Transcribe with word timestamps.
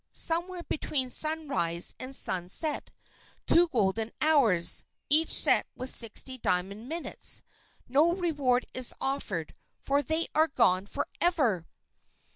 Somewhere 0.13 0.63
between 0.63 1.11
sunrise 1.11 1.93
and 1.99 2.15
sunset, 2.15 2.91
two 3.45 3.67
golden 3.67 4.09
hours, 4.19 4.83
each 5.11 5.29
set 5.29 5.67
with 5.75 5.91
sixty 5.91 6.39
diamond 6.39 6.89
minutes. 6.89 7.43
No 7.87 8.11
reward 8.13 8.65
is 8.73 8.95
offered, 8.99 9.53
for 9.79 10.01
they 10.01 10.25
are 10.33 10.47
gone 10.47 10.87
forever!'" 10.87 11.67